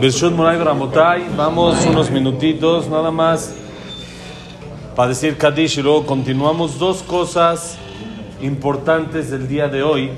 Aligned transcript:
Bershut 0.00 0.32
Moray 0.32 0.56
Ramotay, 0.56 1.26
vamos 1.36 1.84
unos 1.84 2.10
minutitos 2.10 2.88
nada 2.88 3.10
más 3.10 3.54
para 4.96 5.10
decir 5.10 5.36
Kadish 5.36 5.76
y 5.76 5.82
luego 5.82 6.06
continuamos. 6.06 6.78
Dos 6.78 7.02
cosas 7.02 7.76
importantes 8.40 9.30
del 9.30 9.46
día 9.46 9.68
de 9.68 9.82
hoy 9.82 10.12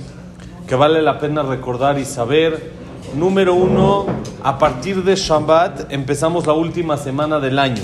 que 0.68 0.76
vale 0.76 1.03
la 1.03 1.18
pena 1.18 1.42
recordar 1.42 1.98
y 1.98 2.04
saber. 2.04 2.71
Número 3.16 3.54
uno, 3.54 4.06
a 4.45 4.56
partir 4.56 5.03
de 5.03 5.16
Shabbat 5.16 5.92
empezamos 5.92 6.46
la 6.46 6.52
última 6.52 6.96
semana 6.96 7.40
del 7.40 7.58
año. 7.58 7.82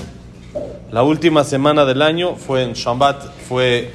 La 0.93 1.03
última 1.03 1.43
semana 1.43 1.85
del 1.85 2.03
año 2.03 2.37
fue 2.37 2.63
en 2.63 2.75
Shabbat, 2.75 3.25
fue 3.49 3.93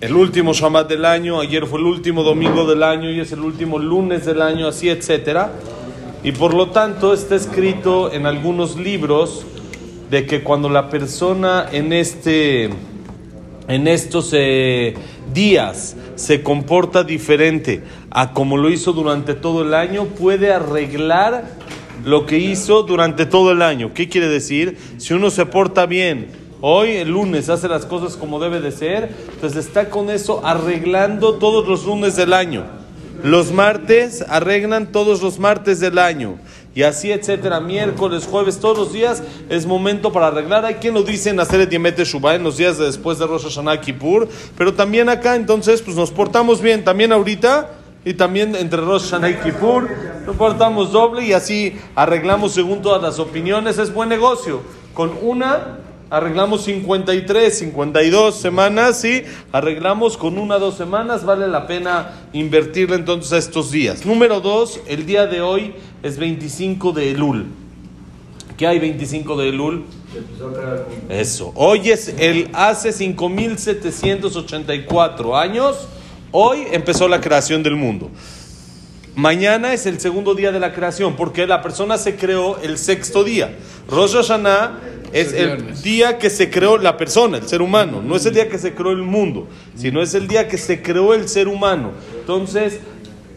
el 0.00 0.16
último 0.16 0.54
Shabbat 0.54 0.88
del 0.88 1.04
año, 1.04 1.38
ayer 1.38 1.66
fue 1.66 1.78
el 1.78 1.86
último 1.86 2.24
domingo 2.24 2.66
del 2.66 2.82
año 2.82 3.12
y 3.12 3.20
es 3.20 3.30
el 3.30 3.40
último 3.42 3.78
lunes 3.78 4.26
del 4.26 4.42
año, 4.42 4.66
así, 4.66 4.88
etcétera. 4.88 5.52
Y 6.24 6.32
por 6.32 6.52
lo 6.52 6.70
tanto 6.70 7.14
está 7.14 7.36
escrito 7.36 8.12
en 8.12 8.26
algunos 8.26 8.76
libros 8.76 9.46
de 10.10 10.26
que 10.26 10.42
cuando 10.42 10.68
la 10.68 10.90
persona 10.90 11.68
en, 11.70 11.92
este, 11.92 12.70
en 13.68 13.86
estos 13.86 14.30
eh, 14.32 14.94
días 15.32 15.96
se 16.16 16.42
comporta 16.42 17.04
diferente 17.04 17.84
a 18.10 18.32
como 18.32 18.56
lo 18.56 18.70
hizo 18.70 18.92
durante 18.92 19.34
todo 19.34 19.62
el 19.62 19.74
año, 19.74 20.06
puede 20.06 20.52
arreglar 20.52 21.56
lo 22.04 22.26
que 22.26 22.38
hizo 22.38 22.82
durante 22.82 23.24
todo 23.24 23.52
el 23.52 23.62
año. 23.62 23.92
¿Qué 23.94 24.08
quiere 24.08 24.28
decir? 24.28 24.76
Si 24.96 25.14
uno 25.14 25.30
se 25.30 25.46
porta 25.46 25.86
bien, 25.86 26.28
hoy, 26.60 26.90
el 26.92 27.10
lunes, 27.10 27.48
hace 27.48 27.68
las 27.68 27.86
cosas 27.86 28.16
como 28.16 28.40
debe 28.40 28.60
de 28.60 28.72
ser, 28.72 29.10
pues 29.40 29.54
está 29.54 29.88
con 29.88 30.10
eso 30.10 30.44
arreglando 30.44 31.34
todos 31.34 31.68
los 31.68 31.84
lunes 31.84 32.16
del 32.16 32.32
año. 32.32 32.77
Los 33.22 33.52
martes 33.52 34.24
arreglan 34.28 34.92
todos 34.92 35.22
los 35.22 35.38
martes 35.38 35.80
del 35.80 35.98
año. 35.98 36.38
Y 36.74 36.84
así, 36.84 37.10
etcétera, 37.10 37.58
miércoles, 37.58 38.28
jueves, 38.30 38.60
todos 38.60 38.78
los 38.78 38.92
días 38.92 39.22
es 39.48 39.66
momento 39.66 40.12
para 40.12 40.28
arreglar. 40.28 40.64
Hay 40.64 40.74
quien 40.74 40.94
lo 40.94 41.02
dice 41.02 41.30
en 41.30 41.40
hacer 41.40 41.68
Diemete 41.68 42.04
Shubá 42.04 42.36
en 42.36 42.44
los 42.44 42.56
días 42.56 42.78
después 42.78 43.18
de 43.18 43.26
Rosh 43.26 43.44
Hashanah 43.44 43.80
Kippur, 43.80 44.28
pero 44.56 44.72
también 44.72 45.08
acá, 45.08 45.34
entonces, 45.34 45.82
pues 45.82 45.96
nos 45.96 46.12
portamos 46.12 46.60
bien, 46.60 46.84
también 46.84 47.10
ahorita 47.10 47.70
y 48.04 48.14
también 48.14 48.54
entre 48.54 48.80
Rosh 48.80 49.10
Hashanah 49.10 49.30
y 49.30 49.34
Kippur, 49.38 49.88
nos 50.24 50.36
portamos 50.36 50.92
doble 50.92 51.24
y 51.24 51.32
así 51.32 51.76
arreglamos 51.96 52.52
según 52.52 52.80
todas 52.80 53.02
las 53.02 53.18
opiniones. 53.18 53.78
Es 53.78 53.92
buen 53.92 54.08
negocio. 54.08 54.60
Con 54.94 55.12
una 55.20 55.78
arreglamos 56.10 56.64
53, 56.64 57.58
52 57.58 58.34
semanas, 58.34 59.00
¿sí? 59.00 59.22
Arreglamos 59.52 60.16
con 60.16 60.38
una 60.38 60.56
o 60.56 60.60
dos 60.60 60.76
semanas, 60.76 61.24
vale 61.24 61.46
la 61.48 61.66
pena 61.66 62.12
invertirle 62.32 62.96
entonces 62.96 63.32
a 63.32 63.38
estos 63.38 63.70
días. 63.70 64.06
Número 64.06 64.40
dos, 64.40 64.80
el 64.86 65.06
día 65.06 65.26
de 65.26 65.40
hoy 65.40 65.74
es 66.02 66.18
25 66.18 66.92
de 66.92 67.10
Elul. 67.10 67.46
¿Qué 68.56 68.66
hay 68.66 68.78
25 68.78 69.36
de 69.36 69.50
Elul? 69.50 69.84
Eso. 71.08 71.52
Hoy 71.54 71.90
es 71.90 72.14
el 72.18 72.48
hace 72.54 72.92
5784 72.92 75.36
años. 75.36 75.86
Hoy 76.32 76.66
empezó 76.72 77.06
la 77.08 77.20
creación 77.20 77.62
del 77.62 77.76
mundo. 77.76 78.10
Mañana 79.14 79.74
es 79.74 79.84
el 79.86 80.00
segundo 80.00 80.34
día 80.34 80.50
de 80.52 80.60
la 80.60 80.72
creación, 80.72 81.16
porque 81.16 81.46
la 81.46 81.60
persona 81.60 81.98
se 81.98 82.16
creó 82.16 82.56
el 82.58 82.78
sexto 82.78 83.24
día. 83.24 83.58
Rosh 83.88 84.14
Hashanah 84.14 84.78
es 85.12 85.32
el 85.32 85.80
día 85.82 86.18
que 86.18 86.30
se 86.30 86.50
creó 86.50 86.78
la 86.78 86.96
persona, 86.96 87.38
el 87.38 87.48
ser 87.48 87.62
humano. 87.62 88.02
No 88.02 88.16
es 88.16 88.26
el 88.26 88.34
día 88.34 88.48
que 88.48 88.58
se 88.58 88.74
creó 88.74 88.92
el 88.92 89.02
mundo, 89.02 89.48
sino 89.76 90.02
es 90.02 90.14
el 90.14 90.28
día 90.28 90.48
que 90.48 90.58
se 90.58 90.82
creó 90.82 91.14
el 91.14 91.28
ser 91.28 91.48
humano. 91.48 91.92
Entonces, 92.20 92.80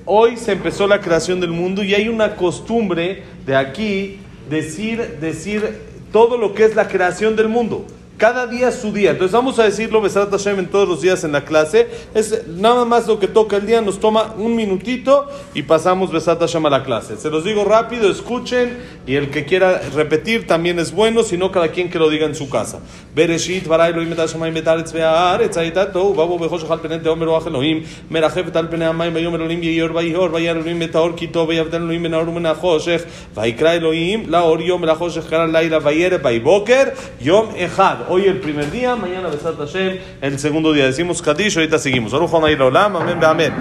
hoy 0.05 0.38
se 0.38 0.53
empezó 0.53 0.88
la 0.88 1.02
creación 1.02 1.39
del 1.39 1.52
mundo 1.52 1.83
y 1.83 1.94
hay 1.94 2.09
una 2.09 2.36
costumbre 2.36 3.23
de 3.45 3.55
aquí 3.55 4.19
decir, 4.49 5.17
decir 5.19 5.80
todo 6.11 6.38
lo 6.38 6.53
que 6.53 6.66
es 6.66 6.75
la 6.75 6.88
creación 6.88 7.36
del 7.36 7.47
mundo. 7.47 7.86
Cada 8.22 8.45
día 8.45 8.72
su 8.72 8.94
día. 8.94 9.09
Entonces 9.09 9.33
vamos 9.33 9.58
a 9.58 9.64
decirlo, 9.64 10.00
Besrat 10.00 10.30
Hashem, 10.30 10.59
en 10.59 10.67
todos 10.67 10.88
los 10.88 11.02
días 11.02 11.23
en 11.23 11.31
la 11.31 11.44
clase. 11.44 11.87
Es 12.14 12.48
nada 12.49 12.86
más 12.86 13.08
lo 13.08 13.17
que 13.17 13.27
toca 13.27 13.58
el 13.58 13.65
día, 13.65 13.82
nos 13.82 13.99
toma 13.99 14.36
un 14.37 14.55
minutito 14.55 15.27
y 15.55 15.64
pasamos 15.64 16.11
Besrat 16.11 16.39
Hashem 16.39 16.64
a 16.67 16.70
la 16.70 16.83
clase. 16.83 17.17
Se 17.17 17.31
los 17.31 17.43
digo 17.43 17.64
rápido, 17.65 18.11
escuchen 18.11 18.77
y 19.08 19.15
el 19.15 19.31
que 19.31 19.45
quiera 19.45 19.81
repetir 19.95 20.45
también 20.45 20.77
es 20.77 20.92
bueno, 20.92 21.23
si 21.23 21.36
no 21.36 21.52
cada 21.52 21.70
quien 21.70 21.89
que 21.89 21.98
lo 21.98 22.11
diga 22.11 22.27
en 22.27 22.36
su 22.36 22.48
casa. 22.48 22.81
Bereshit, 23.15 23.65
varay 23.65 23.92
Elohim 23.92 24.11
et 24.14 24.20
Hashemayim 24.20 24.55
et 24.55 24.67
Aretz 24.67 24.93
ve'aretz 24.93 25.58
hayitato, 25.58 26.14
babu 26.14 26.37
bechosh 26.37 26.67
chal 26.67 26.80
penet 26.80 27.05
omer 27.08 27.27
oach 27.27 27.48
Elohim, 27.48 27.83
merachef 28.11 28.52
tal 28.52 28.70
pene 28.70 28.86
amayim 28.86 29.15
vayom 29.15 29.33
Elohim 29.33 29.64
yeyor 29.64 29.93
vayor, 29.93 30.30
vayar 30.30 30.58
Elohim 30.58 30.80
et 30.83 30.93
haor 30.93 31.15
kito, 31.15 31.48
vayavden 31.48 31.81
Elohim 31.81 32.04
ben 32.04 32.14
aorum 32.14 32.37
en 32.37 32.45
achoshech, 32.45 33.02
vayikra 33.36 33.77
Elohim, 33.77 34.30
la 34.30 34.45
or 34.45 34.61
yom 34.61 34.83
el 34.83 34.92
achoshech 34.92 35.27
kara 35.27 35.48
laila 35.48 35.80
vayere 35.80 36.20
vayboker, 36.20 36.93
yom 37.20 37.49
echad. 37.55 38.11
Hoy 38.14 38.26
el 38.26 38.42
primer 38.42 38.70
día, 38.70 38.98
mañana 38.98 39.30
Besat 39.30 39.58
Hashem, 39.58 39.98
el 40.20 40.38
segundo 40.38 40.73
día. 40.73 40.83
Decimos 40.86 41.22
Kadish, 41.22 41.55
ahorita 41.55 41.80
seguimos. 41.80 42.14
amén, 42.14 43.23
amén. 43.23 43.54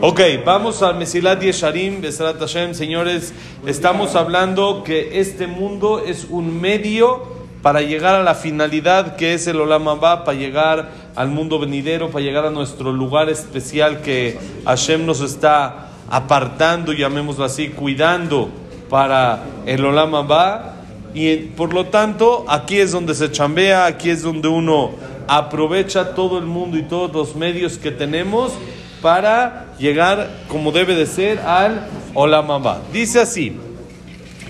Ok, 0.00 0.20
vamos 0.44 0.82
al 0.82 0.96
Mesilat 0.96 1.40
Yesharim, 1.40 2.00
Besat 2.00 2.40
Hashem. 2.40 2.74
Señores, 2.74 3.32
estamos 3.64 4.16
hablando 4.16 4.82
que 4.82 5.20
este 5.20 5.46
mundo 5.46 6.02
es 6.04 6.26
un 6.28 6.60
medio 6.60 7.22
para 7.62 7.82
llegar 7.82 8.16
a 8.16 8.24
la 8.24 8.34
finalidad 8.34 9.14
que 9.14 9.34
es 9.34 9.46
el 9.46 9.60
Olam 9.60 9.86
Abba, 9.86 10.24
para 10.24 10.36
llegar 10.36 10.90
al 11.14 11.28
mundo 11.28 11.60
venidero, 11.60 12.10
para 12.10 12.24
llegar 12.24 12.46
a 12.46 12.50
nuestro 12.50 12.92
lugar 12.92 13.28
especial 13.28 14.02
que 14.02 14.36
Hashem 14.64 15.06
nos 15.06 15.20
está 15.20 15.90
apartando, 16.10 16.92
llamémoslo 16.92 17.44
así, 17.44 17.68
cuidando 17.68 18.50
para 18.90 19.44
el 19.66 19.84
Olam 19.84 20.16
Abba. 20.16 20.73
Y 21.14 21.36
por 21.36 21.72
lo 21.72 21.86
tanto, 21.86 22.44
aquí 22.48 22.78
es 22.78 22.90
donde 22.92 23.14
se 23.14 23.30
chambea, 23.30 23.86
aquí 23.86 24.10
es 24.10 24.22
donde 24.22 24.48
uno 24.48 24.90
aprovecha 25.28 26.14
todo 26.14 26.38
el 26.38 26.44
mundo 26.44 26.76
y 26.76 26.82
todos 26.82 27.12
los 27.12 27.36
medios 27.36 27.78
que 27.78 27.90
tenemos 27.90 28.52
para 29.00 29.66
llegar 29.78 30.28
como 30.48 30.72
debe 30.72 30.94
de 30.94 31.06
ser 31.06 31.38
al 31.38 31.86
Olamabá. 32.14 32.80
Dice 32.92 33.20
así, 33.20 33.56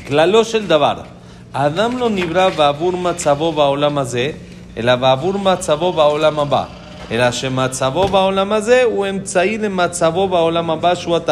Klalosh 0.07 0.55
el 0.55 0.69
Dabar, 0.69 1.05
Adam 1.53 1.99
lo 1.99 2.11
nibra 2.11 2.51
babur 2.51 2.97
matzaboba 2.97 3.69
olamaze, 3.69 4.37
el 4.75 4.87
babur 4.87 5.39
matzaboba 5.39 6.09
olamabá, 6.09 6.69
el 7.09 7.23
ashem 7.23 7.55
matzaboba 7.55 8.27
olamaze, 8.27 8.87
u 8.87 9.05
emtzain 9.05 9.69
matzaboba 9.71 10.43
olamabá 10.43 10.95
shua. 10.95 11.23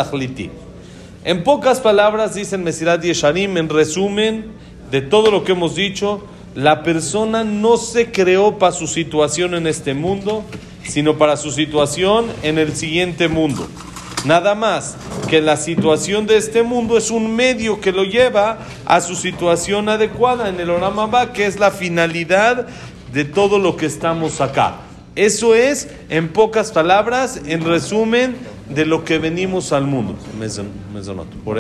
En 1.25 1.45
pocas 1.45 1.81
palabras 1.81 2.35
dicen 2.35 2.65
Mesirat 2.65 3.03
Yesharim, 3.03 3.57
en 3.57 3.69
resumen, 3.69 4.53
de 4.93 5.01
todo 5.01 5.31
lo 5.31 5.43
que 5.43 5.53
hemos 5.53 5.75
dicho, 5.75 6.23
la 6.55 6.83
persona 6.83 7.45
no 7.45 7.79
se 7.79 8.13
creó 8.13 8.59
para 8.59 8.73
su 8.73 8.87
situación 8.87 9.55
en 9.55 9.67
este 9.67 9.95
mundo, 9.95 10.45
sino 10.85 11.17
para 11.17 11.39
su 11.39 11.51
situación 11.51 12.27
en 12.43 12.59
el 12.59 12.77
siguiente 12.77 13.29
mundo. 13.29 13.67
Nada 14.27 14.55
más 14.55 14.97
que 15.31 15.41
la 15.41 15.57
situación 15.57 16.27
de 16.27 16.37
este 16.37 16.63
mundo 16.63 16.99
es 16.99 17.11
un 17.11 17.35
medio 17.35 17.81
que 17.81 17.91
lo 17.91 18.05
lleva 18.05 18.59
a 18.85 19.01
su 19.01 19.17
situación 19.17 19.89
adecuada 19.89 20.51
en 20.51 20.61
el 20.61 20.69
Oramamba, 20.69 21.33
que 21.33 21.47
es 21.47 21.59
la 21.59 21.71
finalidad 21.71 22.67
de 23.15 23.25
todo 23.25 23.59
lo 23.59 23.79
que 23.79 23.87
estamos 23.87 24.43
acá. 24.43 24.77
Eso 25.17 25.55
es, 25.55 25.89
en 26.11 26.29
pocas 26.29 26.71
palabras, 26.71 27.41
en 27.47 27.65
resumen, 27.65 28.37
de 28.69 28.85
lo 28.85 29.05
que 29.07 29.19
venimos 29.19 29.73
al 29.73 29.87
mundo. 29.87 30.17
Por. 31.45 31.57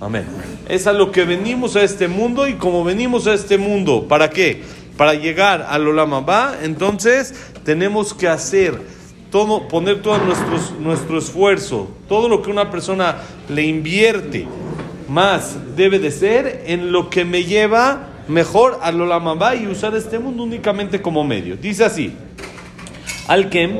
Amén. 0.00 0.26
Es 0.68 0.86
a 0.86 0.92
lo 0.92 1.12
que 1.12 1.24
venimos 1.24 1.76
a 1.76 1.82
este 1.82 2.08
mundo 2.08 2.48
y 2.48 2.54
como 2.54 2.82
venimos 2.82 3.26
a 3.26 3.34
este 3.34 3.58
mundo, 3.58 4.08
¿para 4.08 4.30
qué? 4.30 4.62
Para 4.96 5.14
llegar 5.14 5.66
al 5.68 5.86
Olam 5.86 6.26
entonces 6.62 7.34
tenemos 7.64 8.12
que 8.12 8.28
hacer 8.28 8.80
todo, 9.30 9.68
poner 9.68 10.02
todo 10.02 10.18
nuestro, 10.18 10.58
nuestro 10.80 11.18
esfuerzo, 11.18 11.90
todo 12.08 12.28
lo 12.28 12.42
que 12.42 12.50
una 12.50 12.70
persona 12.70 13.18
le 13.48 13.62
invierte, 13.62 14.46
más 15.08 15.56
debe 15.76 15.98
de 15.98 16.10
ser 16.10 16.64
en 16.66 16.90
lo 16.90 17.08
que 17.08 17.24
me 17.24 17.44
lleva 17.44 18.08
mejor 18.26 18.78
al 18.82 19.00
Olam 19.00 19.38
y 19.62 19.66
usar 19.66 19.94
este 19.94 20.18
mundo 20.18 20.42
únicamente 20.42 21.00
como 21.00 21.22
medio. 21.22 21.56
Dice 21.56 21.84
así, 21.84 22.12
Alkem, 23.28 23.78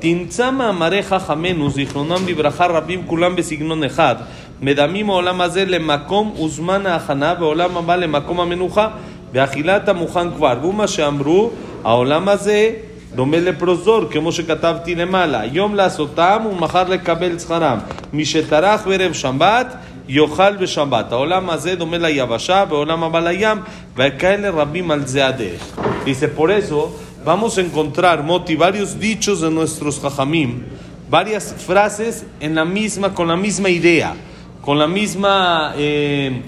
Tintzama 0.00 0.70
amareja 0.70 1.20
jamenus, 1.20 1.74
zichronam 1.74 2.24
vibraja 2.24 2.68
rabim 2.68 3.06
kulam 3.06 3.36
besignon 3.36 3.84
echad, 3.84 4.20
מדמים 4.61 5.09
העולם 5.09 5.41
הזה 5.41 5.65
למקום 5.65 6.35
וזמן 6.45 6.85
ההכנה, 6.85 7.33
ועולם 7.39 7.77
הבא 7.77 7.95
למקום 7.95 8.39
המנוחה, 8.39 8.87
ואכילת 9.33 9.89
המוכן 9.89 10.31
כבר. 10.31 10.53
והוא 10.61 10.73
מה 10.73 10.87
שאמרו, 10.87 11.51
העולם 11.83 12.29
הזה 12.29 12.71
דומה 13.15 13.39
לפרוזור, 13.39 14.01
כמו 14.11 14.31
שכתבתי 14.31 14.95
למעלה. 14.95 15.45
יום 15.51 15.75
לעשותם 15.75 16.43
ומחר 16.51 16.83
לקבל 16.89 17.39
שכרם. 17.39 17.77
מי 18.13 18.25
שטרח 18.25 18.87
בערב 18.87 19.13
שבת, 19.13 19.75
יאכל 20.07 20.55
בשבת. 20.55 21.11
העולם 21.11 21.49
הזה 21.49 21.75
דומה 21.75 21.97
ליבשה, 21.97 22.63
ועולם 22.69 23.03
הבא 23.03 23.19
לים, 23.19 23.57
וכאלה 23.97 24.49
רבים 24.49 24.91
על 24.91 25.05
זה 25.05 25.27
הדרך. 25.27 25.77
Dice, 26.05 26.27
por 26.27 26.51
eso 26.51 26.95
vamos 27.25 27.57
a 27.57 27.61
encontrar, 27.61 28.21
Moti, 28.21 28.55
varios 28.55 28.99
dichos 28.99 29.41
de 29.41 29.49
nuestros 29.49 29.99
jajamim, 29.99 30.63
varias 31.09 31.55
frases 31.67 32.25
en 32.39 32.53
la 32.53 32.63
misma, 32.63 33.15
con 33.15 33.27
la 33.27 33.35
misma 33.35 33.69
idea. 33.69 34.13
con 34.62 34.78
la 34.78 34.86
misma... 34.86 35.74
Eh, 35.76 36.42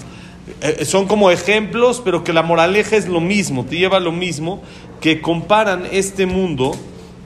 eh, 0.61 0.85
son 0.85 1.07
como 1.07 1.31
ejemplos, 1.31 2.03
pero 2.05 2.25
que 2.25 2.33
la 2.33 2.43
moraleja 2.43 2.97
es 2.97 3.09
lo 3.09 3.21
mismo, 3.21 3.65
te 3.65 3.77
lleva 3.77 4.01
lo 4.01 4.13
mismo, 4.13 4.63
que 5.01 5.21
comparan 5.21 5.87
este 5.91 6.27
mundo 6.27 6.73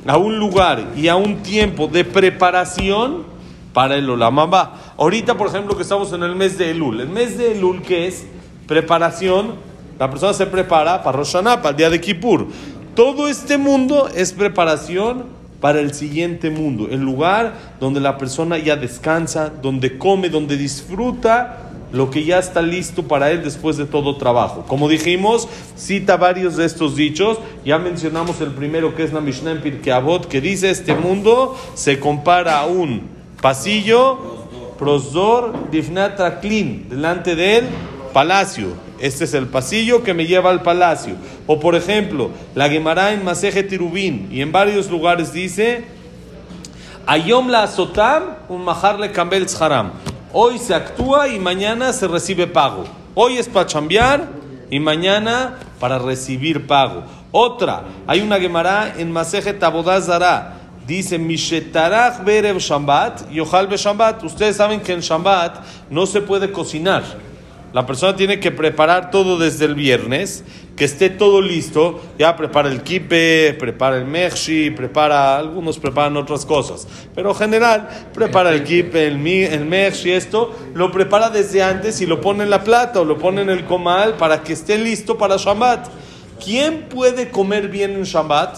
a 0.06 0.18
un 0.18 0.38
lugar 0.38 0.92
y 0.96 1.08
a 1.08 1.16
un 1.16 1.42
tiempo 1.42 1.88
de 1.88 2.04
preparación 2.04 3.24
para 3.72 3.96
el 3.96 4.08
Olamamba. 4.08 4.94
Ahorita, 4.96 5.36
por 5.36 5.48
ejemplo, 5.48 5.76
que 5.76 5.82
estamos 5.82 6.12
en 6.12 6.22
el 6.22 6.36
mes 6.36 6.58
de 6.58 6.70
Elul. 6.70 7.00
El 7.00 7.08
mes 7.08 7.36
de 7.36 7.52
Elul, 7.52 7.82
que 7.82 8.06
es 8.06 8.26
preparación, 8.66 9.54
la 9.98 10.10
persona 10.10 10.34
se 10.34 10.46
prepara 10.46 11.02
para 11.02 11.18
Rosh 11.18 11.32
para 11.32 11.70
el 11.70 11.76
día 11.76 11.90
de 11.90 12.00
Kippur. 12.00 12.48
Todo 12.94 13.28
este 13.28 13.58
mundo 13.58 14.08
es 14.14 14.32
preparación 14.32 15.24
para 15.60 15.80
el 15.80 15.94
siguiente 15.94 16.50
mundo, 16.50 16.88
el 16.90 17.00
lugar 17.00 17.54
donde 17.80 18.00
la 18.00 18.18
persona 18.18 18.58
ya 18.58 18.76
descansa, 18.76 19.50
donde 19.50 19.98
come, 19.98 20.28
donde 20.28 20.56
disfruta 20.56 21.66
lo 21.92 22.10
que 22.10 22.24
ya 22.24 22.38
está 22.38 22.62
listo 22.62 23.04
para 23.04 23.30
él 23.30 23.42
después 23.42 23.76
de 23.76 23.86
todo 23.86 24.16
trabajo. 24.16 24.64
Como 24.68 24.88
dijimos, 24.88 25.48
cita 25.76 26.16
varios 26.16 26.56
de 26.56 26.64
estos 26.66 26.96
dichos. 26.96 27.38
Ya 27.64 27.78
mencionamos 27.78 28.40
el 28.40 28.50
primero 28.50 28.94
que 28.94 29.04
es 29.04 29.12
la 29.12 29.20
Mishnah 29.20 29.52
en 29.52 29.80
que 30.28 30.40
dice: 30.40 30.70
Este 30.70 30.94
mundo 30.94 31.56
se 31.74 31.98
compara 31.98 32.60
a 32.60 32.66
un 32.66 33.02
pasillo, 33.40 34.18
prosdor, 34.78 35.70
difnata 35.70 36.40
clean, 36.40 36.88
delante 36.88 37.34
del 37.34 37.64
palacio. 38.12 38.85
Este 38.98 39.24
es 39.24 39.34
el 39.34 39.46
pasillo 39.46 40.02
que 40.02 40.14
me 40.14 40.26
lleva 40.26 40.50
al 40.50 40.62
palacio. 40.62 41.14
O 41.46 41.60
por 41.60 41.74
ejemplo, 41.74 42.30
la 42.54 42.68
Gemara 42.68 43.12
en 43.12 43.24
Maseje 43.24 43.62
Tirubín 43.62 44.28
y 44.30 44.40
en 44.40 44.52
varios 44.52 44.90
lugares 44.90 45.32
dice: 45.32 45.84
Ayom 47.06 47.48
la 47.48 47.64
azotam, 47.64 48.22
un 48.48 48.64
maharle 48.64 49.12
kambel 49.12 49.46
haram. 49.60 49.92
Hoy 50.32 50.58
se 50.58 50.74
actúa 50.74 51.28
y 51.28 51.38
mañana 51.38 51.92
se 51.92 52.08
recibe 52.08 52.46
pago. 52.46 52.84
Hoy 53.14 53.38
es 53.38 53.48
para 53.48 53.66
chambear 53.66 54.28
y 54.70 54.80
mañana 54.80 55.58
para 55.78 55.98
recibir 55.98 56.66
pago. 56.66 57.04
Otra, 57.30 57.84
hay 58.06 58.20
una 58.20 58.38
Gemara 58.40 58.94
en 58.96 59.12
Maseje 59.12 59.52
Tabodazara. 59.52 60.54
Dice, 60.86 61.18
Mishetarach 61.18 62.24
Berev 62.24 62.58
Shambat 62.58 63.30
y 63.30 63.42
Shambat. 63.76 64.22
Ustedes 64.22 64.56
saben 64.56 64.80
que 64.80 64.92
en 64.92 65.00
Shambat 65.00 65.58
no 65.90 66.06
se 66.06 66.20
puede 66.20 66.52
cocinar. 66.52 67.02
La 67.76 67.84
persona 67.84 68.16
tiene 68.16 68.40
que 68.40 68.52
preparar 68.52 69.10
todo 69.10 69.36
desde 69.36 69.66
el 69.66 69.74
viernes, 69.74 70.44
que 70.76 70.86
esté 70.86 71.10
todo 71.10 71.42
listo. 71.42 72.00
Ya 72.18 72.34
prepara 72.34 72.70
el 72.70 72.82
kipe, 72.82 73.52
prepara 73.52 73.98
el 73.98 74.06
mechshi, 74.06 74.70
prepara, 74.70 75.36
algunos 75.36 75.78
preparan 75.78 76.16
otras 76.16 76.46
cosas. 76.46 76.88
Pero 77.14 77.32
en 77.32 77.36
general, 77.36 78.08
prepara 78.14 78.54
el 78.54 78.64
kipe, 78.64 79.06
el, 79.06 79.26
el 79.26 79.74
esto, 79.74 80.56
lo 80.72 80.90
prepara 80.90 81.28
desde 81.28 81.62
antes 81.62 82.00
y 82.00 82.06
lo 82.06 82.18
pone 82.22 82.44
en 82.44 82.48
la 82.48 82.64
plata 82.64 83.02
o 83.02 83.04
lo 83.04 83.18
pone 83.18 83.42
en 83.42 83.50
el 83.50 83.66
comal 83.66 84.14
para 84.14 84.42
que 84.42 84.54
esté 84.54 84.78
listo 84.78 85.18
para 85.18 85.36
Shabbat. 85.36 85.86
¿Quién 86.42 86.88
puede 86.88 87.28
comer 87.28 87.68
bien 87.68 87.90
en 87.90 88.04
Shabbat? 88.04 88.56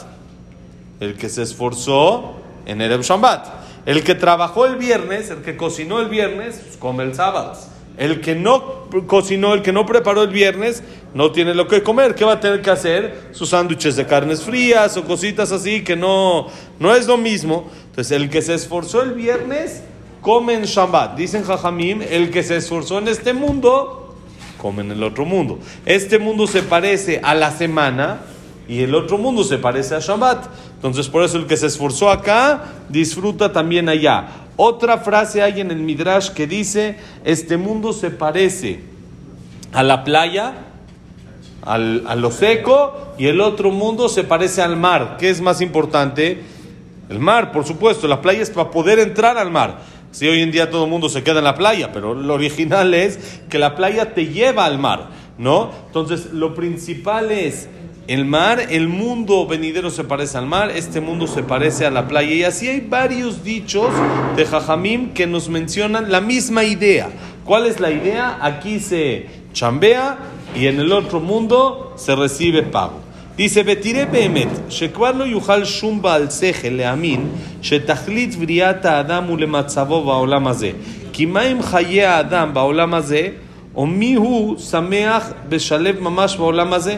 El 1.00 1.16
que 1.16 1.28
se 1.28 1.42
esforzó 1.42 2.36
en 2.66 2.80
el 2.80 3.00
Shabbat. 3.00 3.48
El 3.84 4.04
que 4.04 4.14
trabajó 4.14 4.64
el 4.66 4.76
viernes, 4.76 5.28
el 5.30 5.42
que 5.42 5.56
cocinó 5.56 5.98
el 5.98 6.08
viernes, 6.08 6.60
pues 6.64 6.76
come 6.76 7.02
el 7.02 7.16
sábado. 7.16 7.56
El 7.98 8.20
que 8.20 8.36
no 8.36 8.88
cocinó, 9.06 9.54
el 9.54 9.62
que 9.62 9.72
no 9.72 9.84
preparó 9.84 10.22
el 10.22 10.30
viernes, 10.30 10.84
no 11.14 11.32
tiene 11.32 11.52
lo 11.52 11.66
que 11.66 11.82
comer. 11.82 12.14
¿Qué 12.14 12.24
va 12.24 12.34
a 12.34 12.40
tener 12.40 12.62
que 12.62 12.70
hacer? 12.70 13.30
Sus 13.32 13.48
sándwiches 13.48 13.96
de 13.96 14.06
carnes 14.06 14.42
frías 14.42 14.96
o 14.96 15.04
cositas 15.04 15.50
así 15.50 15.82
que 15.82 15.96
no, 15.96 16.46
no 16.78 16.94
es 16.94 17.08
lo 17.08 17.16
mismo. 17.16 17.68
Entonces, 17.90 18.12
el 18.12 18.30
que 18.30 18.40
se 18.40 18.54
esforzó 18.54 19.02
el 19.02 19.14
viernes, 19.14 19.82
come 20.20 20.54
en 20.54 20.62
Shabbat. 20.62 21.16
Dicen 21.16 21.42
Jajamim, 21.42 22.02
el 22.02 22.30
que 22.30 22.44
se 22.44 22.56
esforzó 22.56 22.98
en 22.98 23.08
este 23.08 23.32
mundo, 23.32 24.14
come 24.58 24.82
en 24.82 24.92
el 24.92 25.02
otro 25.02 25.24
mundo. 25.24 25.58
Este 25.84 26.20
mundo 26.20 26.46
se 26.46 26.62
parece 26.62 27.20
a 27.22 27.34
la 27.34 27.50
semana 27.50 28.20
y 28.68 28.82
el 28.82 28.94
otro 28.94 29.18
mundo 29.18 29.42
se 29.42 29.58
parece 29.58 29.96
a 29.96 29.98
Shabbat. 29.98 30.46
Entonces, 30.76 31.08
por 31.08 31.24
eso 31.24 31.36
el 31.36 31.46
que 31.46 31.56
se 31.56 31.66
esforzó 31.66 32.10
acá, 32.10 32.62
disfruta 32.88 33.52
también 33.52 33.88
allá. 33.88 34.28
Otra 34.60 34.98
frase 34.98 35.40
hay 35.40 35.60
en 35.60 35.70
el 35.70 35.76
Midrash 35.76 36.30
que 36.30 36.48
dice, 36.48 36.96
este 37.24 37.56
mundo 37.56 37.92
se 37.92 38.10
parece 38.10 38.80
a 39.72 39.84
la 39.84 40.02
playa, 40.02 40.52
al, 41.62 42.04
a 42.08 42.16
lo 42.16 42.32
seco, 42.32 43.14
y 43.18 43.28
el 43.28 43.40
otro 43.40 43.70
mundo 43.70 44.08
se 44.08 44.24
parece 44.24 44.60
al 44.60 44.76
mar. 44.76 45.16
¿Qué 45.16 45.30
es 45.30 45.40
más 45.40 45.60
importante? 45.60 46.42
El 47.08 47.20
mar, 47.20 47.52
por 47.52 47.64
supuesto. 47.64 48.08
La 48.08 48.20
playa 48.20 48.42
es 48.42 48.50
para 48.50 48.72
poder 48.72 48.98
entrar 48.98 49.38
al 49.38 49.52
mar. 49.52 49.78
Si 50.10 50.26
hoy 50.26 50.42
en 50.42 50.50
día 50.50 50.70
todo 50.70 50.86
el 50.86 50.90
mundo 50.90 51.08
se 51.08 51.22
queda 51.22 51.38
en 51.38 51.44
la 51.44 51.54
playa, 51.54 51.92
pero 51.92 52.14
lo 52.14 52.34
original 52.34 52.94
es 52.94 53.42
que 53.48 53.60
la 53.60 53.76
playa 53.76 54.12
te 54.12 54.26
lleva 54.26 54.64
al 54.64 54.80
mar, 54.80 55.10
¿no? 55.38 55.70
Entonces, 55.86 56.32
lo 56.32 56.56
principal 56.56 57.30
es 57.30 57.68
el 58.07 58.25
mar, 58.25 58.59
el 58.69 58.87
mundo 58.89 59.47
venidero 59.47 59.89
se 59.89 60.03
parece 60.03 60.37
al 60.37 60.45
mar, 60.45 60.71
este 60.71 60.99
mundo 60.99 61.25
se 61.25 61.41
parece 61.43 61.85
a 61.85 61.91
la 61.91 62.07
playa. 62.07 62.33
Y 62.33 62.43
así 62.43 62.67
hay 62.67 62.81
varios 62.81 63.43
dichos 63.43 63.89
de 64.35 64.45
Jajamim 64.45 65.13
que 65.13 65.25
nos 65.25 65.47
mencionan 65.47 66.11
la 66.11 66.19
misma 66.19 66.63
idea. 66.63 67.09
¿Cuál 67.45 67.65
es 67.65 67.79
la 67.79 67.91
idea? 67.91 68.37
Aquí 68.41 68.79
se 68.79 69.27
chambea 69.53 70.17
y 70.55 70.67
en 70.67 70.79
el 70.79 70.91
otro 70.91 71.19
mundo 71.19 71.93
se 71.95 72.15
recibe 72.15 72.63
pago. 72.63 73.03
Dice, 73.37 73.63
Betire 73.63 74.05
Behemet, 74.05 74.69
שכבר 74.69 75.11
לא 75.11 75.23
יוכל 75.23 75.65
שום 75.65 76.01
בעל 76.01 76.29
שכל 76.29 76.67
להאמין 76.71 77.29
שתכלית 77.61 78.35
בריאת 78.35 78.85
האדם 78.85 79.23
הוא 79.23 79.39
למצבו 79.39 80.03
בעולם 80.03 80.47
הזה. 80.47 80.71
כי 81.13 81.25
מה 81.25 81.41
עם 81.41 81.61
חיי 81.61 82.03
האדם 82.03 82.53
בעולם 82.53 82.93
הזה, 82.93 83.27
או 83.75 83.85
מי 83.85 84.13
הוא 84.13 84.57
שמח 84.57 85.29
בשלב 85.49 85.99
ממש 85.99 86.35
בעולם 86.37 86.73
הזה? 86.73 86.97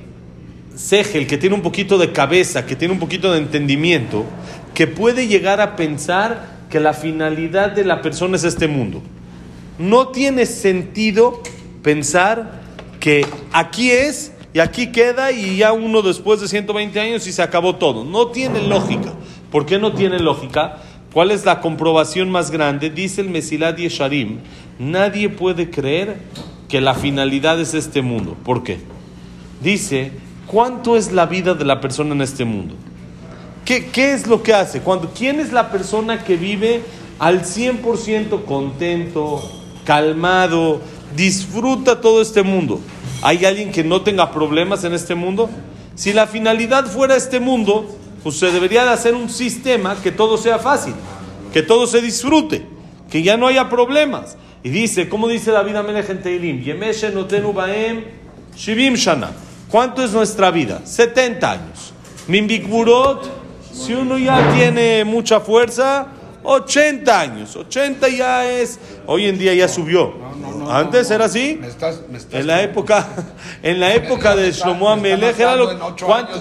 Segel, 0.75 1.27
que 1.27 1.37
tiene 1.37 1.55
un 1.55 1.61
poquito 1.61 1.97
de 1.97 2.11
cabeza, 2.11 2.65
que 2.65 2.75
tiene 2.75 2.93
un 2.93 2.99
poquito 2.99 3.31
de 3.31 3.39
entendimiento, 3.39 4.25
que 4.73 4.87
puede 4.87 5.27
llegar 5.27 5.61
a 5.61 5.75
pensar 5.75 6.61
que 6.69 6.79
la 6.79 6.93
finalidad 6.93 7.71
de 7.71 7.83
la 7.83 8.01
persona 8.01 8.37
es 8.37 8.43
este 8.43 8.67
mundo. 8.67 9.01
No 9.77 10.09
tiene 10.09 10.45
sentido 10.45 11.41
pensar 11.83 12.61
que 12.99 13.25
aquí 13.51 13.91
es 13.91 14.31
y 14.53 14.59
aquí 14.59 14.87
queda 14.87 15.31
y 15.31 15.57
ya 15.57 15.73
uno 15.73 16.01
después 16.01 16.41
de 16.41 16.47
120 16.47 16.99
años 16.99 17.27
y 17.27 17.31
se 17.31 17.41
acabó 17.41 17.75
todo. 17.75 18.03
No 18.03 18.27
tiene 18.27 18.67
lógica. 18.67 19.13
¿Por 19.51 19.65
qué 19.65 19.79
no 19.79 19.93
tiene 19.93 20.19
lógica? 20.19 20.77
¿Cuál 21.13 21.31
es 21.31 21.45
la 21.45 21.59
comprobación 21.59 22.31
más 22.31 22.51
grande? 22.51 22.89
Dice 22.89 23.21
el 23.21 23.29
Mesilad 23.29 23.75
Yesharim, 23.75 24.39
nadie 24.79 25.29
puede 25.29 25.69
creer 25.69 26.17
que 26.69 26.79
la 26.79 26.93
finalidad 26.93 27.59
es 27.59 27.73
este 27.73 28.01
mundo. 28.01 28.37
¿Por 28.45 28.63
qué? 28.63 28.79
Dice 29.61 30.11
¿Cuánto 30.51 30.97
es 30.97 31.13
la 31.13 31.27
vida 31.27 31.53
de 31.53 31.63
la 31.63 31.79
persona 31.79 32.13
en 32.13 32.19
este 32.19 32.43
mundo? 32.43 32.75
¿Qué, 33.63 33.89
es 33.95 34.27
lo 34.27 34.43
que 34.43 34.53
hace? 34.53 34.81
Cuando, 34.81 35.11
¿Quién 35.17 35.39
es 35.39 35.53
la 35.53 35.71
persona 35.71 36.25
que 36.25 36.35
vive 36.35 36.81
al 37.19 37.43
100% 37.43 38.43
contento, 38.43 39.41
calmado, 39.85 40.81
disfruta 41.15 42.01
todo 42.01 42.21
este 42.21 42.43
mundo? 42.43 42.81
¿Hay 43.21 43.45
alguien 43.45 43.71
que 43.71 43.85
no 43.85 44.01
tenga 44.01 44.33
problemas 44.33 44.83
en 44.83 44.93
este 44.93 45.15
mundo? 45.15 45.49
Si 45.95 46.11
la 46.11 46.27
finalidad 46.27 46.85
fuera 46.85 47.15
este 47.15 47.39
mundo, 47.39 47.85
pues 48.21 48.35
se 48.35 48.51
debería 48.51 48.83
de 48.83 48.89
hacer 48.89 49.15
un 49.15 49.29
sistema 49.29 49.95
que 50.03 50.11
todo 50.11 50.37
sea 50.37 50.59
fácil, 50.59 50.95
que 51.53 51.61
todo 51.61 51.87
se 51.87 52.01
disfrute, 52.01 52.65
que 53.09 53.23
ya 53.23 53.37
no 53.37 53.47
haya 53.47 53.69
problemas. 53.69 54.35
Y 54.63 54.69
dice, 54.69 55.07
¿cómo 55.07 55.29
dice 55.29 55.51
David 55.51 55.77
Amelech 55.77 56.09
en 56.09 56.21
Teilim? 56.21 56.61
Yemeshe 56.61 57.09
notenu 57.11 57.53
baem 57.53 58.03
shivim 58.53 58.95
shana. 58.95 59.31
¿Cuánto 59.71 60.03
es 60.03 60.11
nuestra 60.11 60.51
vida? 60.51 60.81
70 60.83 61.49
años. 61.51 61.93
Mimbikburot, 62.27 63.29
si 63.73 63.93
uno 63.93 64.17
ya 64.17 64.53
tiene 64.53 65.05
mucha 65.05 65.39
fuerza, 65.39 66.07
80 66.43 67.19
años. 67.19 67.55
80 67.55 68.09
ya 68.09 68.51
es, 68.51 68.79
hoy 69.07 69.27
en 69.27 69.37
día 69.37 69.53
ya 69.53 69.69
subió. 69.69 70.13
Antes 70.69 71.09
era 71.09 71.25
así. 71.25 71.59
en 72.31 72.47
la 72.47 72.61
época, 72.61 73.07
en 73.63 73.79
la 73.79 73.93
época 73.93 74.35
de 74.35 74.51
Shlomo 74.51 74.89
Amelech 74.89 75.39
era 75.39 75.55
lo 75.55 75.79
¿cuánto, 76.05 76.33